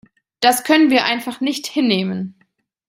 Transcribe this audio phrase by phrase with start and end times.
[0.39, 2.43] Das können wir einfach nicht hinnehmen.